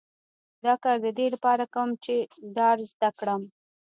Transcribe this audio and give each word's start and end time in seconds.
دا 0.65 0.73
کار 0.83 0.97
د 1.05 1.07
دې 1.17 1.27
لپاره 1.33 1.63
کوم 1.73 1.89
چې 2.05 2.15
ډار 2.55 2.77
زده 2.91 3.09
کړم 3.19 3.41